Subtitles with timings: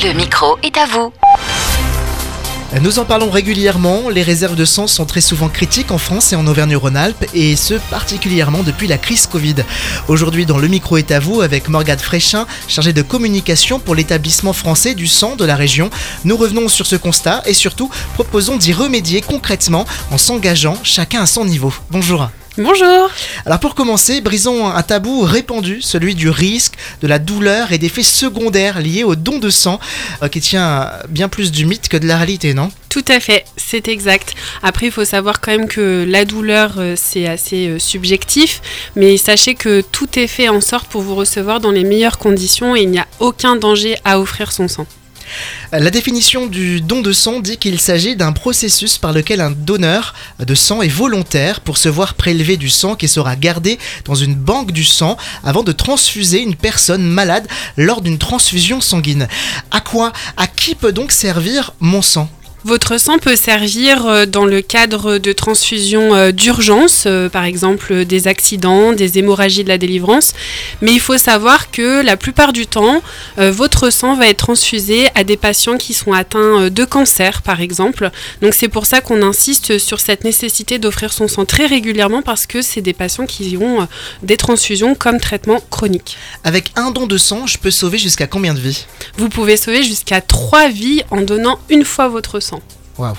[0.00, 1.12] Le micro est à vous.
[2.80, 6.36] Nous en parlons régulièrement, les réserves de sang sont très souvent critiques en France et
[6.36, 9.56] en Auvergne-Rhône-Alpes, et ce particulièrement depuis la crise Covid.
[10.06, 14.52] Aujourd'hui, dans Le Micro est à vous, avec Morgane Fréchin, chargée de communication pour l'établissement
[14.52, 15.90] français du sang de la région,
[16.24, 21.26] nous revenons sur ce constat et surtout proposons d'y remédier concrètement en s'engageant chacun à
[21.26, 21.74] son niveau.
[21.90, 22.28] Bonjour.
[22.60, 23.08] Bonjour
[23.46, 28.02] Alors pour commencer, brisons un tabou répandu, celui du risque, de la douleur et d'effets
[28.02, 29.78] secondaires liés au don de sang,
[30.24, 32.72] euh, qui tient bien plus du mythe que de la réalité, non?
[32.88, 34.34] Tout à fait, c'est exact.
[34.64, 38.60] Après, il faut savoir quand même que la douleur, euh, c'est assez euh, subjectif,
[38.96, 42.74] mais sachez que tout est fait en sorte pour vous recevoir dans les meilleures conditions
[42.74, 44.86] et il n'y a aucun danger à offrir son sang.
[45.72, 50.14] La définition du don de sang dit qu'il s'agit d'un processus par lequel un donneur
[50.38, 54.34] de sang est volontaire pour se voir prélever du sang qui sera gardé dans une
[54.34, 57.46] banque du sang avant de transfuser une personne malade
[57.76, 59.28] lors d'une transfusion sanguine.
[59.70, 62.28] À quoi, à qui peut donc servir mon sang?
[62.64, 68.04] Votre sang peut servir euh, dans le cadre de transfusions euh, d'urgence, euh, par exemple
[68.04, 70.34] des accidents, des hémorragies de la délivrance,
[70.80, 73.02] mais il faut savoir que la plupart du temps,
[73.36, 78.10] votre sang va être transfusé à des patients qui sont atteints de cancer, par exemple.
[78.42, 82.46] Donc c'est pour ça qu'on insiste sur cette nécessité d'offrir son sang très régulièrement parce
[82.46, 83.86] que c'est des patients qui ont
[84.22, 86.16] des transfusions comme traitement chronique.
[86.44, 88.86] Avec un don de sang, je peux sauver jusqu'à combien de vies?
[89.16, 92.47] Vous pouvez sauver jusqu'à 3 vies en donnant une fois votre sang.
[92.96, 93.14] Waouh.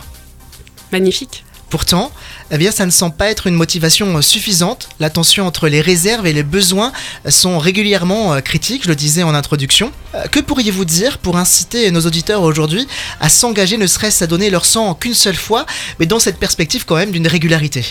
[0.91, 1.43] Magnifique.
[1.69, 2.11] Pourtant,
[2.49, 4.89] eh bien, ça ne semble pas être une motivation suffisante.
[4.99, 6.91] La tension entre les réserves et les besoins
[7.27, 9.91] sont régulièrement euh, critiques, je le disais en introduction.
[10.15, 12.87] Euh, que pourriez-vous dire pour inciter nos auditeurs aujourd'hui
[13.19, 15.67] à s'engager, ne serait-ce à donner leur sang qu'une seule fois,
[15.99, 17.85] mais dans cette perspective quand même d'une régularité?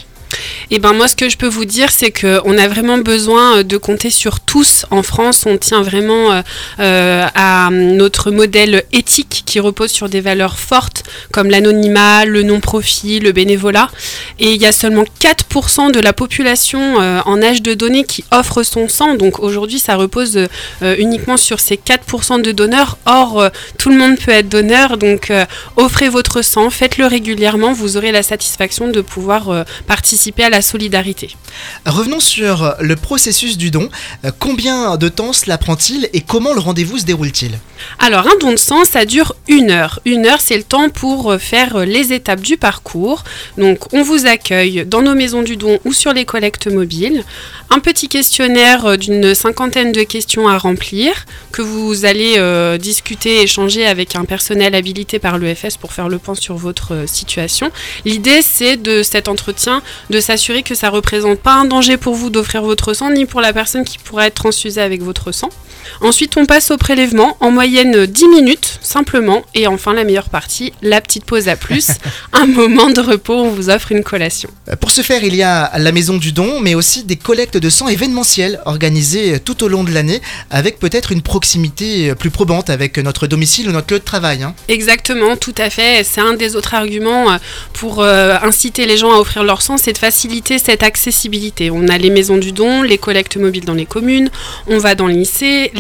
[0.71, 3.63] Eh ben moi, ce que je peux vous dire, c'est qu'on a vraiment besoin euh,
[3.63, 5.45] de compter sur tous en France.
[5.47, 6.43] On tient vraiment euh,
[6.81, 13.21] euh, à notre modèle éthique qui repose sur des valeurs fortes comme l'anonymat, le non-profit,
[13.21, 13.89] le bénévolat.
[14.39, 18.63] Et il y a seulement 4% de la population en âge de donner qui offre
[18.63, 19.15] son sang.
[19.15, 20.39] Donc aujourd'hui, ça repose
[20.83, 22.99] uniquement sur ces 4% de donneurs.
[23.07, 24.97] Or, tout le monde peut être donneur.
[24.97, 25.33] Donc
[25.77, 27.73] offrez votre sang, faites-le régulièrement.
[27.73, 31.31] Vous aurez la satisfaction de pouvoir participer à la solidarité.
[31.87, 33.89] Revenons sur le processus du don.
[34.25, 37.59] Euh, combien de temps cela prend-il et comment le rendez-vous se déroule-t-il?
[37.99, 40.01] Alors un don de sang, ça dure une heure.
[40.05, 43.25] Une heure, c'est le temps pour euh, faire les étapes du parcours.
[43.57, 47.25] Donc on vous accueille dans nos maisons du don ou sur les collectes mobiles.
[47.71, 52.39] Un petit questionnaire euh, d'une cinquantaine de questions à remplir que vous allez
[52.79, 57.71] discuter, échanger avec un personnel habilité par l'EFS pour faire le point sur votre situation.
[58.05, 62.31] L'idée, c'est de cet entretien de s'assurer que ça représente pas un danger pour vous
[62.31, 65.51] d'offrir votre sang, ni pour la personne qui pourrait être transfusée avec votre sang.
[66.01, 69.43] Ensuite, on passe au prélèvement, en moyenne 10 minutes, simplement.
[69.55, 71.89] Et enfin, la meilleure partie, la petite pause à plus,
[72.33, 74.51] un moment de repos, on vous offre une collation.
[74.69, 77.57] Euh, pour ce faire, il y a la maison du don, mais aussi des collectes
[77.57, 80.21] de sang événementielles organisées tout au long de l'année,
[80.51, 84.43] avec peut-être une proximité plus probante avec notre domicile ou notre lieu de travail.
[84.43, 84.55] Hein.
[84.69, 86.05] Exactement, tout à fait.
[86.05, 87.39] C'est un des autres arguments euh,
[87.73, 91.71] pour euh, inciter les gens à offrir leur sang, c'est faciliter cette accessibilité.
[91.71, 94.31] On a les maisons du don, les collectes mobiles dans les communes,
[94.67, 95.73] on va dans les lycées,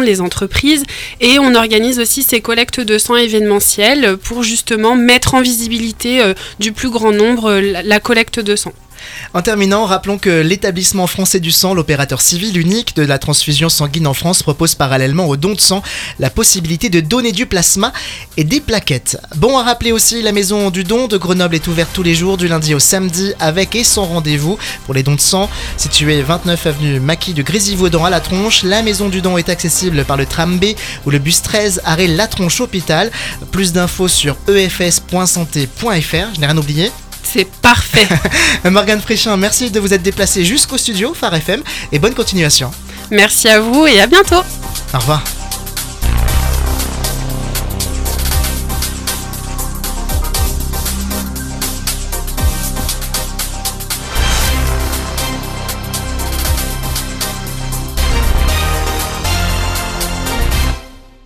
[0.00, 0.84] les entreprises,
[1.20, 6.34] et on organise aussi ces collectes de sang événementielles pour justement mettre en visibilité euh,
[6.58, 8.72] du plus grand nombre euh, la collecte de sang.
[9.34, 14.06] En terminant, rappelons que l'établissement français du sang, l'opérateur civil unique de la transfusion sanguine
[14.06, 15.82] en France, propose parallèlement au don de sang
[16.18, 17.92] la possibilité de donner du plasma
[18.36, 19.18] et des plaquettes.
[19.36, 22.36] Bon à rappeler aussi, la maison du don de Grenoble est ouverte tous les jours
[22.36, 25.50] du lundi au samedi avec et sans rendez-vous pour les dons de sang.
[25.76, 30.04] Située 29 avenue Maquis de Grésivaudan à La Tronche, la maison du don est accessible
[30.04, 30.66] par le tram B
[31.04, 33.10] ou le bus 13 arrêt La Tronche Hôpital.
[33.50, 36.90] Plus d'infos sur efs.santé.fr, je n'ai rien oublié.
[37.28, 38.06] C'est parfait.
[38.70, 42.70] Morgane Fréchin, merci de vous être déplacée jusqu'au studio Phare FM et bonne continuation.
[43.10, 44.42] Merci à vous et à bientôt.
[44.94, 45.22] Au revoir.